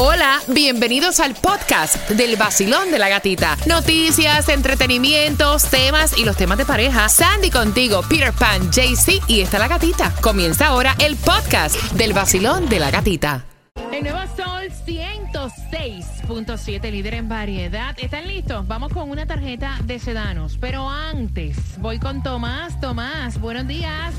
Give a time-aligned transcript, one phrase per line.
[0.00, 3.56] Hola, bienvenidos al podcast del vacilón de la gatita.
[3.66, 7.08] Noticias, entretenimientos, temas y los temas de pareja.
[7.08, 10.14] Sandy contigo, Peter Pan, JC y está la gatita.
[10.20, 13.44] Comienza ahora el podcast del vacilón de la gatita.
[13.92, 17.96] El nuevo Sol 106.7, líder en variedad.
[17.98, 18.68] ¿Están listos?
[18.68, 20.58] Vamos con una tarjeta de sedanos.
[20.60, 22.80] Pero antes, voy con Tomás.
[22.80, 24.14] Tomás, buenos días.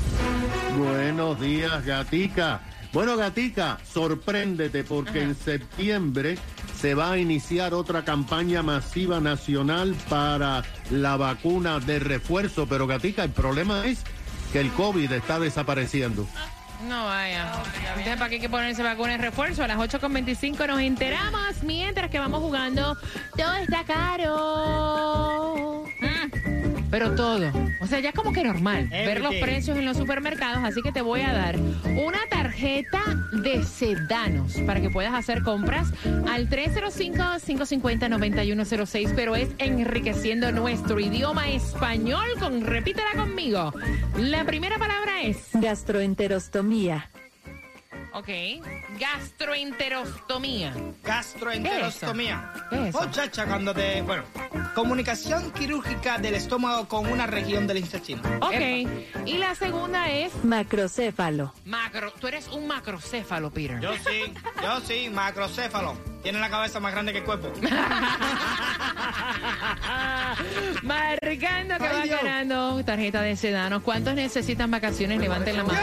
[0.76, 2.60] Buenos días, gatica.
[2.92, 6.38] Bueno, Gatica, sorpréndete porque en septiembre
[6.76, 12.66] se va a iniciar otra campaña masiva nacional para la vacuna de refuerzo.
[12.66, 14.02] Pero Gatica, el problema es
[14.52, 16.26] que el COVID está desapareciendo.
[16.88, 17.52] No vaya.
[17.88, 19.62] Entonces, ¿para qué hay que ponerse vacuna de refuerzo?
[19.62, 22.96] A las 8.25 nos enteramos mientras que vamos jugando.
[23.36, 25.84] Todo está caro.
[26.90, 27.52] Pero todo.
[27.80, 30.90] O sea, ya es como que normal ver los precios en los supermercados, así que
[30.92, 33.00] te voy a dar una tarjeta
[33.32, 35.92] de sedanos para que puedas hacer compras
[36.28, 43.72] al 305-550-9106, pero es enriqueciendo nuestro idioma español con, repítela conmigo.
[44.18, 47.10] La primera palabra es gastroenterostomía.
[48.12, 48.28] Ok.
[48.98, 50.74] Gastroenterostomía.
[51.02, 52.52] Gastroenterostomía.
[52.92, 54.02] Muchacha, cuando te.
[54.02, 54.24] Bueno,
[54.74, 58.22] comunicación quirúrgica del estómago con una región del intestino.
[58.40, 58.54] Ok.
[59.26, 60.32] Y la segunda es.
[60.44, 61.54] Macrocéfalo.
[61.64, 62.12] Macro.
[62.12, 63.80] Tú eres un macrocéfalo, Peter.
[63.80, 64.32] Yo sí,
[64.62, 65.96] yo sí, macrocéfalo.
[66.22, 67.50] Tiene la cabeza más grande que el cuerpo.
[70.82, 73.82] Marcando que va ganando tarjeta de sedanos.
[73.82, 75.18] ¿Cuántos necesitan vacaciones?
[75.18, 75.78] Levanten la mano.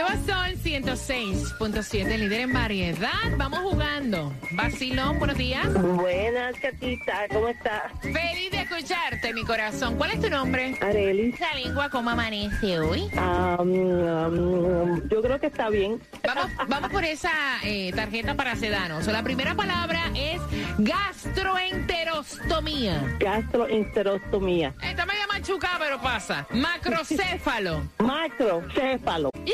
[0.00, 0.39] El nuevo Sol
[0.82, 3.10] 106.7, líder en variedad.
[3.36, 4.32] Vamos jugando.
[4.52, 5.70] Basilón, buenos días.
[5.74, 7.92] Buenas, Catita, ¿cómo estás?
[8.00, 9.96] Feliz de escucharte, mi corazón.
[9.96, 10.74] ¿Cuál es tu nombre?
[10.80, 11.32] Areli.
[11.32, 13.10] La lengua, ¿cómo amanece hoy?
[13.12, 13.58] yo
[15.22, 16.00] creo que está bien.
[16.26, 17.30] Vamos, vamos por esa
[17.62, 19.06] eh, tarjeta para sedanos.
[19.06, 20.40] La primera palabra es
[20.78, 23.04] gastroenterostomía.
[23.18, 24.72] Gastroenterostomía.
[24.82, 26.46] Esta media machuca, pero pasa.
[26.50, 27.82] Macrocéfalo.
[27.98, 29.28] Macrocéfalo.
[29.44, 29.52] ¡Yeah!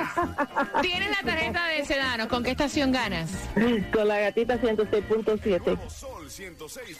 [0.82, 2.28] Tienes la tarjeta de Sedano.
[2.28, 3.30] ¿Con qué estación ganas?
[3.92, 5.78] Con la gatita 106.7.
[5.88, 6.98] Sol 106.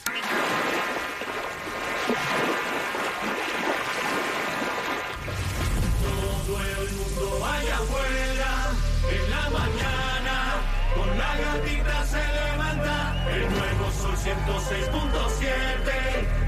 [6.02, 8.72] Todo el mundo vaya afuera
[9.10, 10.54] en la mañana.
[10.94, 15.50] Con la gatita se levanta el nuevo Sol 106.7.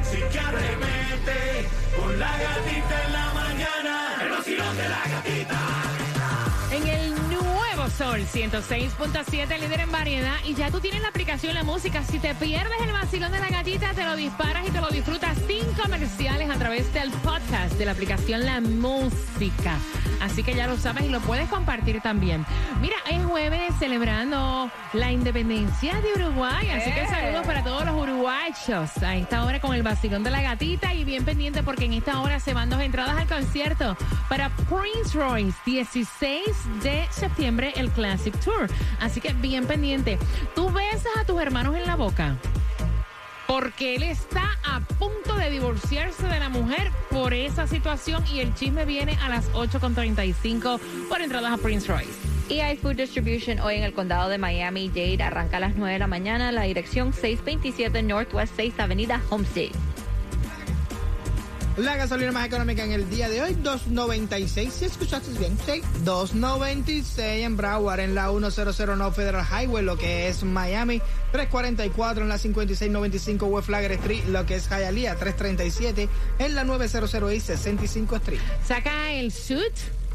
[0.02, 4.16] Sí que arremete con la gatita en la mañana.
[4.22, 5.91] El vacilón de la gatita.
[7.97, 10.36] Sol 106.7, líder en variedad.
[10.44, 12.03] Y ya tú tienes la aplicación La Música.
[12.03, 15.36] Si te pierdes el vacilón de la gatita, te lo disparas y te lo disfrutas
[15.47, 19.78] sin comerciales a través del podcast de la aplicación La Música.
[20.20, 22.47] Así que ya lo sabes y lo puedes compartir también.
[22.81, 26.70] Mira, es jueves celebrando la independencia de Uruguay.
[26.70, 29.02] Así que saludos para todos los uruguayos.
[29.02, 32.20] A esta hora con el vacilón de la gatita y bien pendiente porque en esta
[32.20, 33.97] hora se van dos entradas al concierto
[34.28, 36.41] para Prince Royce, 16
[36.82, 38.69] de septiembre el Classic Tour.
[39.00, 40.19] Así que bien pendiente.
[40.54, 42.37] ¿Tú besas a tus hermanos en la boca?
[43.47, 48.54] Porque él está a punto de divorciarse de la mujer por esa situación y el
[48.54, 52.32] chisme viene a las 8.35 por entradas a Prince Royce.
[52.60, 54.88] Hay Food Distribution hoy en el condado de Miami.
[54.88, 56.53] Jade arranca a las 9 de la mañana.
[56.53, 59.70] La dirección 627 Northwest 6 Avenida Homestead.
[61.78, 64.71] La gasolina más económica en el día de hoy, 2.96.
[64.71, 70.44] Si escuchaste bien, sí, 2.96 en Broward, en la 100 Federal Highway, lo que es
[70.44, 71.00] Miami.
[71.32, 75.16] 344 en la 5695 West Flagler Street, lo que es Hialeah.
[75.16, 78.41] 337 en la 900 y 65 Street.
[78.66, 79.72] Saca el suit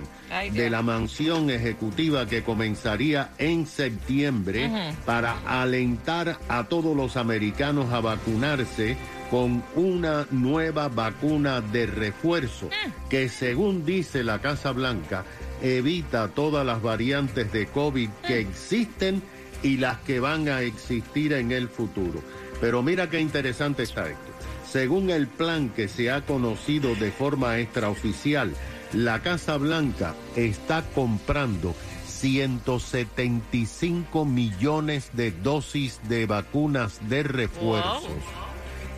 [0.52, 4.72] de la mansión ejecutiva que comenzaría en septiembre
[5.06, 8.98] para alentar a todos los americanos a vacunarse
[9.34, 12.70] con una nueva vacuna de refuerzo
[13.10, 15.26] que según dice la Casa Blanca
[15.64, 19.24] evita todas las variantes de COVID que existen
[19.64, 22.22] y las que van a existir en el futuro.
[22.62, 24.32] Pero mira qué interesante está esto.
[24.70, 28.54] Según el plan que se ha conocido de forma extraoficial,
[28.94, 31.74] la Casa Blanca está comprando
[32.06, 38.12] 175 millones de dosis de vacunas de refuerzos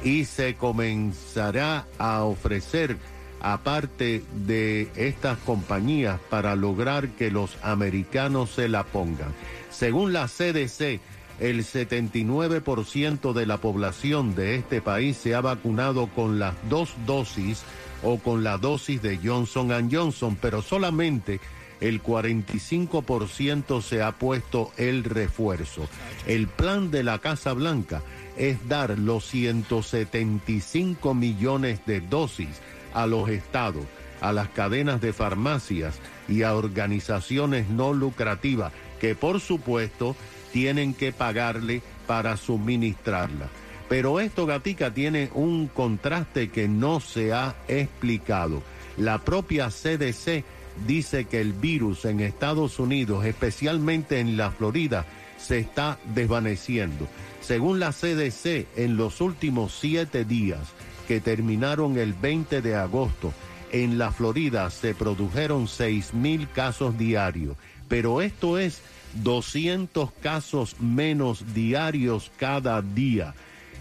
[0.05, 2.95] y se comenzará a ofrecer
[3.41, 9.33] aparte de estas compañías para lograr que los americanos se la pongan.
[9.71, 11.01] Según la CDC,
[11.39, 17.63] el 79% de la población de este país se ha vacunado con las dos dosis
[18.03, 21.39] o con la dosis de Johnson Johnson, pero solamente
[21.81, 25.89] el 45% se ha puesto el refuerzo.
[26.27, 28.01] El plan de la Casa Blanca
[28.37, 32.61] es dar los 175 millones de dosis
[32.93, 33.85] a los estados,
[34.21, 40.15] a las cadenas de farmacias y a organizaciones no lucrativas que por supuesto
[40.51, 43.49] tienen que pagarle para suministrarla.
[43.89, 48.63] Pero esto, Gatica, tiene un contraste que no se ha explicado.
[48.97, 50.43] La propia CDC
[50.88, 55.05] dice que el virus en Estados Unidos, especialmente en la Florida,
[55.38, 57.07] se está desvaneciendo.
[57.45, 60.62] Según la CDC, en los últimos siete días
[61.07, 63.31] que terminaron el 20 de agosto,
[63.71, 67.56] en la Florida se produjeron 6 mil casos diarios,
[67.88, 68.81] pero esto es
[69.21, 73.36] 200 casos menos diarios cada día.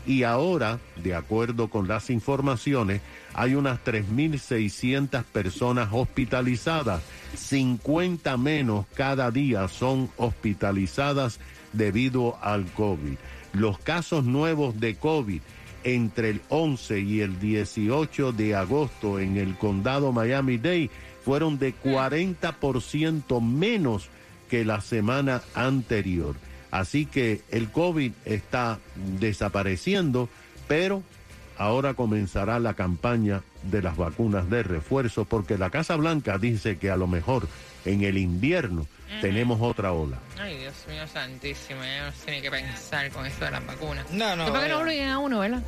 [0.06, 3.00] Y ahora, de acuerdo con las informaciones,
[3.32, 7.00] hay unas 3.600 personas hospitalizadas.
[7.34, 11.40] 50 menos cada día son hospitalizadas
[11.72, 13.16] debido al COVID.
[13.54, 15.40] Los casos nuevos de COVID
[15.84, 20.90] entre el 11 y el 18 de agosto en el condado Miami-Dade
[21.24, 24.08] fueron de 40% menos
[24.50, 26.34] que la semana anterior.
[26.70, 28.80] Así que el COVID está
[29.20, 30.28] desapareciendo,
[30.66, 31.02] pero
[31.58, 36.90] ahora comenzará la campaña de las vacunas de refuerzo porque la Casa Blanca dice que
[36.90, 37.48] a lo mejor
[37.84, 38.86] en el invierno
[39.20, 40.18] tenemos otra ola.
[40.40, 44.10] Ay, Dios mío santísimo, ya no sé ni qué pensar con esto de las vacunas.
[44.10, 44.46] No, no.
[44.50, 45.62] ¿Por qué no obliguen a uno, verdad?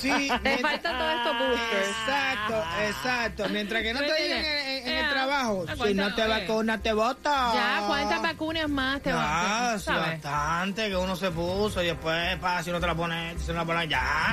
[0.00, 0.08] Sí,
[0.42, 1.88] Te mientras- faltan todos estos boosters.
[1.88, 3.48] Exacto, exacto.
[3.48, 4.88] Mientras que no ¿Tú te digan en.
[5.12, 6.30] Trabajo, Ah, si no te oye.
[6.40, 7.54] vacunas, te votas.
[7.54, 10.22] Ya, ¿cuántas vacunas más te Ya, sí, ¿Sabes?
[10.22, 13.54] bastante que uno se puso y después, pa, si no te la pones, si no
[13.58, 14.32] la pones, ya.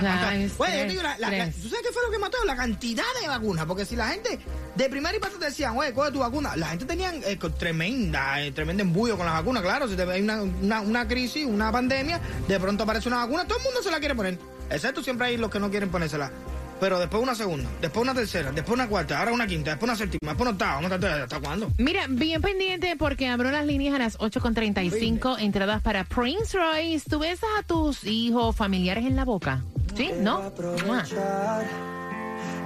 [0.84, 1.56] Yo digo, la- la- la- tres.
[1.62, 2.38] ¿tú sabes qué fue lo que mató?
[2.46, 3.66] La cantidad de vacunas.
[3.66, 4.40] Porque si la gente
[4.76, 8.52] de primera y te decían, güey, coge tu vacuna, la gente tenía eh, tremenda, eh,
[8.52, 9.88] tremendo embullo con las vacunas, claro.
[9.88, 13.58] Si te hay una, una, una crisis, una pandemia, de pronto aparece una vacuna, todo
[13.58, 14.38] el mundo se la quiere poner.
[14.70, 16.32] Excepto siempre hay los que no quieren ponérsela.
[16.80, 19.98] Pero después una segunda, después una tercera, después una cuarta, ahora una quinta, después una
[19.98, 20.76] séptima, después una octava.
[20.76, 21.72] Vamos a estar- ¿Hasta cuándo?
[21.78, 27.10] Mira, bien pendiente porque abro las líneas a las 8.35, entradas para Prince Royce.
[27.10, 29.62] ¿Tú besas a tus hijos familiares en la boca?
[29.96, 30.12] ¿Sí?
[30.22, 30.38] ¿No?
[30.38, 31.66] Aprovechar,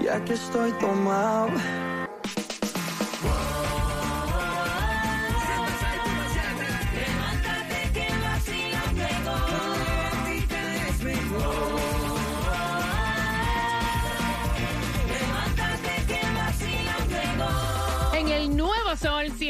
[0.03, 1.49] ya que estoy tomado.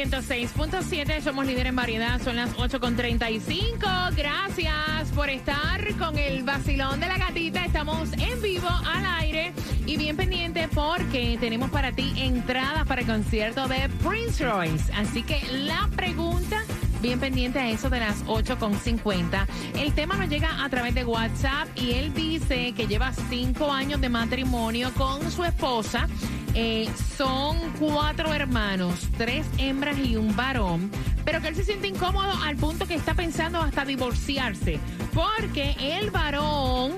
[0.04, 4.14] 106.7 somos líder en variedad, son las 8.35.
[4.14, 7.64] Gracias por estar con el vacilón de la gatita.
[7.64, 9.54] Estamos en vivo al aire
[9.86, 14.92] y bien pendiente porque tenemos para ti entradas para el concierto de Prince Royce.
[14.92, 16.62] Así que la pregunta
[17.00, 19.46] bien pendiente a eso de las 8.50.
[19.78, 24.02] El tema nos llega a través de WhatsApp y él dice que lleva cinco años
[24.02, 26.08] de matrimonio con su esposa.
[26.54, 30.90] Eh, son cuatro hermanos, tres hembras y un varón,
[31.24, 34.78] pero que él se siente incómodo al punto que está pensando hasta divorciarse,
[35.12, 36.92] porque el varón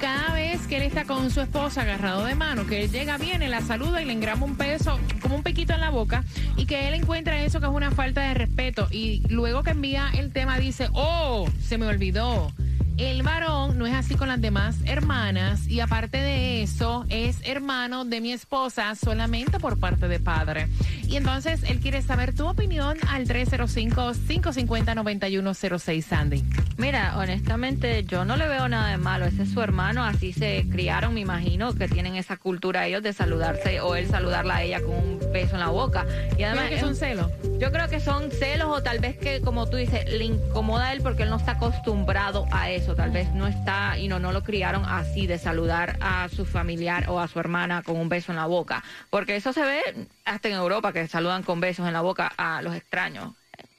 [0.00, 3.48] cada vez que él está con su esposa agarrado de mano, que él llega bien,
[3.50, 6.24] la saluda y le engrama un peso, como un piquito en la boca,
[6.56, 8.88] y que él encuentra eso que es una falta de respeto.
[8.90, 12.52] Y luego que envía el tema dice, oh, se me olvidó.
[12.96, 18.04] El varón no es así con las demás hermanas y aparte de eso es hermano
[18.04, 20.68] de mi esposa solamente por parte de padre.
[21.14, 26.42] Y entonces él quiere saber tu opinión al 305-550-9106, Sandy.
[26.76, 29.24] Mira, honestamente, yo no le veo nada de malo.
[29.24, 33.12] Ese es su hermano, así se criaron, me imagino, que tienen esa cultura ellos de
[33.12, 36.04] saludarse o él saludarla a ella con un beso en la boca.
[36.36, 37.30] Y además ¿Crees que son celos?
[37.60, 40.94] Yo creo que son celos o tal vez que, como tú dices, le incomoda a
[40.94, 42.96] él porque él no está acostumbrado a eso.
[42.96, 47.08] Tal vez no está, y no, no lo criaron así de saludar a su familiar
[47.08, 48.82] o a su hermana con un beso en la boca.
[49.10, 52.62] Porque eso se ve hasta en Europa, que saludan con besos en la boca a
[52.62, 53.32] los extraños.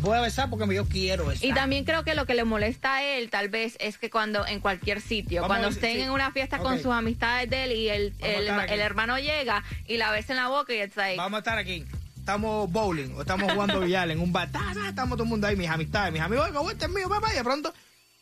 [0.00, 1.48] Voy a besar porque yo quiero besar.
[1.48, 4.44] Y también creo que lo que le molesta a él tal vez es que cuando
[4.48, 6.02] en cualquier sitio, Vamos cuando estén sí.
[6.02, 10.10] en una fiesta con sus amistades de él y el, el, hermano llega y la
[10.10, 11.84] besa en la boca y it's like, Vamos a estar aquí.
[12.18, 14.50] Estamos bowling o estamos jugando billar en un bar.
[14.50, 16.48] Ta, ta, Estamos todo el mundo ahí, mis amistades, mis amigos.
[16.48, 17.32] Oiga, este es mío, papá.
[17.32, 17.72] Y de pronto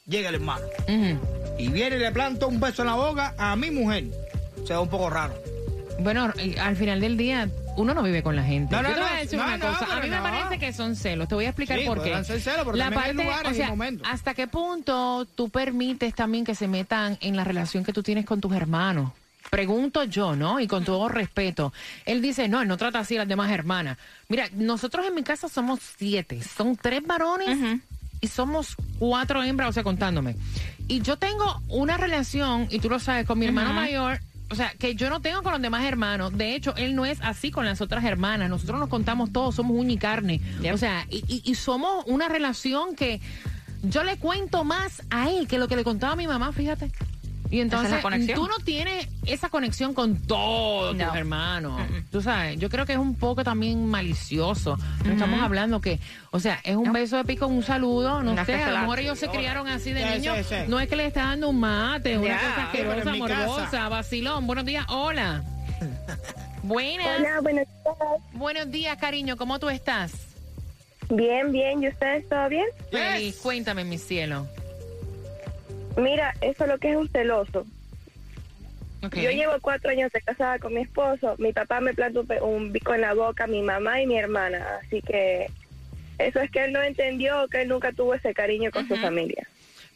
[0.07, 0.65] llega el hermano.
[1.59, 4.05] Y viene y le planta un beso en la boca a mi mujer.
[4.67, 5.35] Se ve un poco raro.
[6.01, 8.75] Bueno, y al final del día, uno no vive con la gente.
[8.77, 9.97] No, no, Yo te voy a decir no, una no, cosa.
[9.97, 10.23] a mí me no.
[10.23, 11.27] parece que son celos.
[11.29, 12.23] Te voy a explicar Sí, por qué.
[12.25, 14.07] ser celos, pero también hay lugares o y sea, momentos.
[14.11, 18.27] ¿hasta qué punto tú permites también que se metan en la relación que tú tienes
[18.27, 19.13] con tus hermanos?
[19.49, 20.59] Pregunto yo, ¿no?
[20.61, 21.73] Y con todo respeto.
[22.05, 23.97] Él dice, no, él no trata así a las demás hermanas.
[24.29, 26.43] Mira, nosotros en mi casa somos siete.
[26.43, 27.57] Son tres varones
[28.27, 30.37] y somos cuatro hembras, o sea, contándome.
[30.89, 34.73] Y yo tengo una relación, y tú lo sabes, con mi hermano mayor, o sea,
[34.79, 36.37] que yo no tengo con los demás hermanos.
[36.37, 38.49] De hecho, él no es así con las otras hermanas.
[38.49, 40.41] Nosotros nos contamos todos, somos uña y carne.
[40.73, 43.21] O sea, y, y- y somos una relación que
[43.83, 46.91] yo le cuento más a él que lo que le contaba a mi mamá, fíjate.
[47.51, 48.37] Y entonces, la conexión.
[48.39, 51.07] tú no tienes esa conexión con todos No.
[51.09, 51.81] tus hermanos.
[52.11, 54.77] Tú sabes, yo creo que es un poco también malicioso.
[55.05, 56.01] No estamos hablando que,
[56.33, 58.99] o sea, es un beso de pico, un saludo, no Una sé, a lo mejor
[59.01, 60.39] ellos se criaron así de Sí, niños.
[60.39, 60.57] sí, sí.
[60.69, 63.89] No es que le está dando un mate, una Ya, cosa asquerosa, morbosa, casa.
[63.89, 64.47] vacilón.
[64.47, 65.45] Buenos días, hola.
[66.65, 67.07] Buenas.
[67.21, 67.97] Hola, buenos días.
[68.33, 70.13] Buenos días, cariño, ¿cómo tú estás?
[71.11, 71.81] Bien, bien.
[71.83, 72.67] ¿Y ustedes todo bien?
[72.91, 74.49] Feliz, cuéntame, mi cielo.
[75.97, 77.67] Mira, eso es lo que es un celoso.
[79.15, 81.37] Yo llevo cuatro años de casada con mi esposo.
[81.39, 84.67] Mi papá me plantó un bico en la boca, mi mamá y mi hermana.
[84.83, 85.49] Así que
[86.19, 89.47] eso es que él no entendió que él nunca tuvo ese cariño con su familia.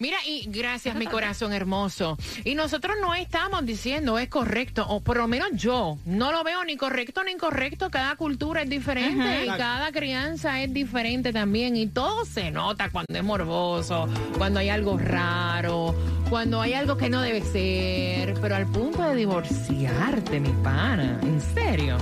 [0.00, 2.16] Mira, y gracias, mi corazón hermoso.
[2.44, 6.64] Y nosotros no estamos diciendo es correcto, o por lo menos yo no lo veo
[6.64, 7.90] ni correcto ni incorrecto.
[7.90, 11.76] Cada cultura es diferente y cada crianza es diferente también.
[11.76, 15.94] Y todo se nota cuando es morboso, cuando hay algo raro,
[16.30, 18.40] cuando hay algo que no debe ser.
[18.40, 21.98] Pero al punto de divorciarte, mi pana, en serio.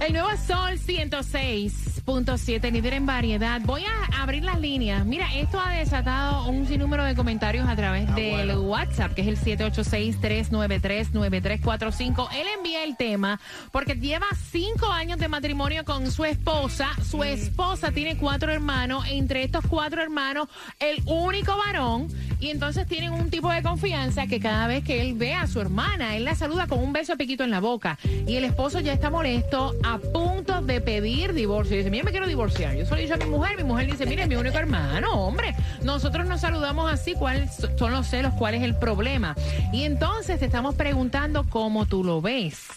[0.00, 0.78] El nuevo Sol
[2.04, 3.60] 106.7, líder en variedad.
[3.64, 5.06] Voy a abrir las líneas.
[5.06, 9.38] Mira, esto ha desatado un sinnúmero de comentarios a través del WhatsApp, que es el
[9.38, 12.28] 786-393-9345.
[12.34, 13.38] Él envía el tema
[13.70, 16.88] porque lleva cinco años de matrimonio con su esposa.
[17.08, 19.04] Su esposa tiene cuatro hermanos.
[19.08, 20.48] Entre estos cuatro hermanos,
[20.80, 22.08] el único varón.
[22.40, 25.60] Y entonces tienen un tipo de confianza que cada vez que él ve a su
[25.60, 28.00] hermana, él la saluda con un beso piquito en la boca.
[28.26, 31.76] Y el esposo ya está molesto, a punto de pedir divorcio.
[31.76, 32.74] Dice, mira, me quiero divorciar.
[32.74, 35.54] Yo solo he dicho a mi mujer, mi mujer dice, mire, mi único hermano, hombre.
[35.82, 38.32] Nosotros nos saludamos así, ¿cuáles son los celos?
[38.38, 39.36] ¿Cuál es el problema?
[39.74, 42.68] Y entonces te estamos preguntando cómo tú lo ves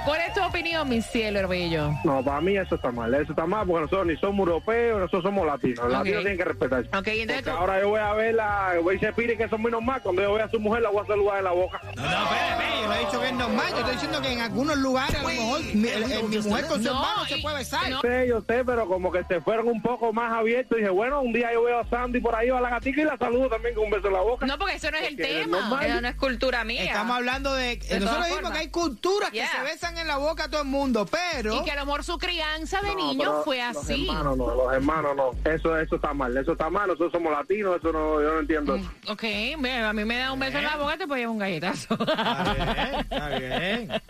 [0.08, 1.92] ¿Cuál es tu opinión, mi cielo bello?
[2.02, 3.12] No, para mí eso está mal.
[3.14, 5.76] Eso está mal porque nosotros ni somos europeos, nosotros somos latinos.
[5.78, 5.92] Los Ok.
[5.92, 6.88] latinos tienen que respetarse.
[6.96, 9.70] Ok, entonces tú- ahora yo voy a ver la, voy a decir que son muy
[9.70, 10.00] normal.
[10.02, 11.80] Cuando yo vea a su mujer la voy a saludar en la boca.
[11.94, 14.32] No, no, espérate, espérate, yo no he dicho que es normal, yo estoy diciendo que
[14.32, 17.22] en algunos lugares a lo mejor mi, el- el- mi mujer con su No, hermano
[17.24, 17.90] y- se puede besar.
[17.90, 18.00] no.
[18.00, 20.78] sé, yo sé, pero como que se fueron un poco más abiertos.
[20.78, 23.04] Y dije, bueno, un día yo veo a Sandy por ahí, va la gatica y
[23.04, 24.46] la saludo también con un beso en la boca.
[24.46, 25.58] No, porque eso no es el Porque es tema.
[25.84, 26.84] Eso no es cultura mía.
[26.84, 27.76] Estamos hablando de...
[27.76, 28.52] todas nosotros dijimos formas.
[28.52, 29.44] que hay culturas Yeah.
[29.50, 31.54] que se besan en la boca a todo el mundo, pero...
[31.60, 34.06] Y que a lo mejor su crianza de No, niño fue Los así.
[34.08, 35.30] hermanos no, los hermanos no.
[35.50, 36.86] Eso, eso está mal, eso está mal.
[36.88, 38.90] Nosotros somos latinos, eso no, yo no entiendo eso.
[39.08, 39.22] Ok,
[39.58, 41.94] mira, a mí me da un beso en la boca, te puedo llevar un galletazo.
[41.94, 43.92] Está bien, está bien.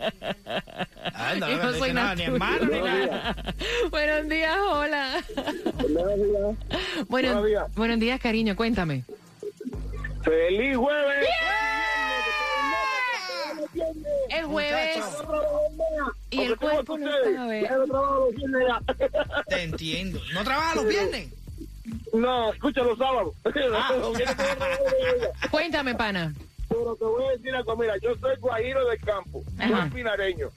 [1.21, 3.35] Ah, no, Yo no, soy nada, ni hermano ni nada.
[3.91, 5.23] Buenos días, hola.
[5.75, 6.55] Buenos,
[7.09, 7.75] Buenos días.
[7.75, 9.03] buenos días, cariño, cuéntame.
[10.23, 11.27] ¡Feliz jueves!
[14.29, 15.03] El jueves
[16.31, 17.35] y el cuerpo no ustedes.
[17.35, 17.61] sabe.
[17.63, 19.43] Ya no trabajo los viernes ya.
[19.47, 20.19] Te entiendo.
[20.33, 21.29] ¿No trabaja los viernes?
[22.13, 23.33] No, escucha los sábados.
[23.73, 23.91] Ah.
[25.51, 26.33] Cuéntame, pana.
[26.67, 29.81] Pero te voy a decir algo, mira, yo soy guajiro del campo, Ajá.
[29.81, 30.49] soy pinareño.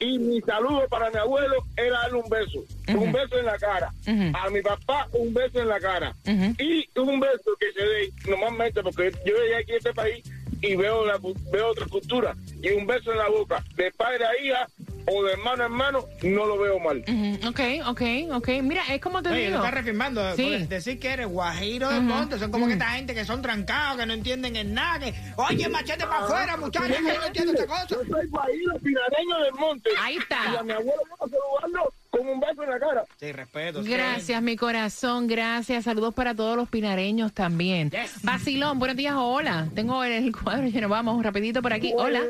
[0.00, 3.90] Y mi saludo para mi abuelo era darle un beso, un beso en la cara.
[4.34, 6.14] A mi papá un beso en la cara.
[6.58, 10.22] Y un beso que se dé normalmente, porque yo llegué aquí a este país
[10.66, 11.18] y veo, la,
[11.52, 12.34] veo otra cultura.
[12.62, 14.66] Y un beso en la boca, de padre a hija
[15.06, 17.04] o de hermano a hermano, no lo veo mal.
[17.06, 18.02] Ujú, Ok, ok,
[18.32, 18.48] ok.
[18.62, 19.50] Mira, es como te Oye, digo.
[19.50, 20.34] lo estás reafirmando.
[20.34, 20.64] Sí.
[20.66, 22.38] Decir que eres guajiro del monte.
[22.38, 25.00] Son como que esta gente que son trancados, que no entienden en nada.
[25.00, 27.86] Que, Oye, machete para afuera, muchachos, que yo no entiendo esta cosa.
[27.90, 29.90] Yo soy guajiro pinareño del monte.
[30.00, 30.38] Ahí está.
[30.52, 33.04] Y a mi abuelo yo saludarlo con un beso en la cara.
[33.18, 33.82] Sí, respeto.
[33.82, 33.90] sí.
[33.90, 35.84] Gracias, mi corazón, gracias.
[35.84, 37.90] Saludos para todos los pinareños también.
[37.90, 38.22] Yes.
[38.22, 39.68] Vacilón, buenos días, hola.
[39.74, 41.92] Tengo el cuadro lleno, vamos rapidito por aquí.
[41.96, 42.20] Hola.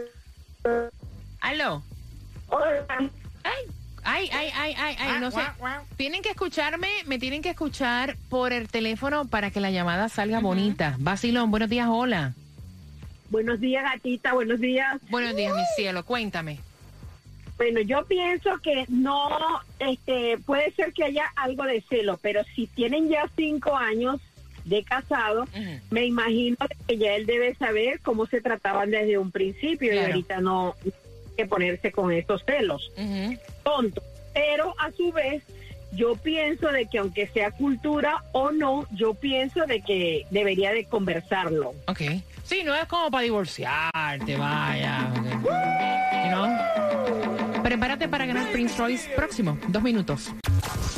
[1.41, 1.83] Aló.
[3.43, 3.67] Ay,
[4.05, 5.41] ay, ay, ay, ay, ay, Ah, no sé.
[5.97, 10.41] Tienen que escucharme, me tienen que escuchar por el teléfono para que la llamada salga
[10.41, 10.97] bonita.
[10.99, 12.33] Vacilón, buenos días, hola.
[13.31, 15.01] Buenos días, gatita, buenos días.
[15.11, 16.61] Buenos días, mi cielo, cuéntame.
[17.65, 19.31] Bueno, yo pienso que no,
[19.79, 24.21] este, puede ser que haya algo de celo, pero si tienen ya cinco años
[24.67, 25.47] de casado,
[25.89, 30.43] me imagino que ya él debe saber cómo se trataban desde un principio y ahorita
[30.43, 30.93] no hay
[31.39, 32.93] que ponerse con esos celos.
[33.63, 34.03] Tonto.
[34.35, 35.43] Pero a su vez,
[35.93, 40.85] yo pienso de que aunque sea cultura o no, yo pienso de que debería de
[40.85, 41.73] conversarlo.
[41.87, 42.03] Ok.
[42.43, 45.11] Sí, no es como para divorciarte, vaya.
[45.17, 45.95] ok.
[46.25, 47.44] You know?
[47.85, 49.59] Prepárate para ganar Prince Royce próximo.
[49.69, 50.33] Dos minutos.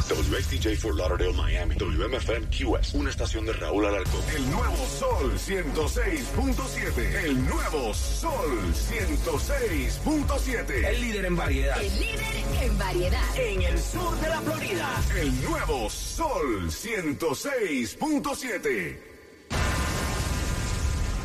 [0.08, 1.74] WXTJ for Lauderdale, Miami.
[1.74, 2.94] WMFM QS.
[2.94, 4.20] Una estación de Raúl Alarcón.
[4.36, 7.24] El nuevo Sol 106.7.
[7.24, 10.86] El nuevo Sol 106.7.
[10.86, 11.82] El líder en variedad.
[11.82, 12.20] El líder
[12.62, 13.36] en variedad.
[13.36, 14.88] En el sur de la Florida.
[15.20, 19.15] El nuevo Sol 106.7.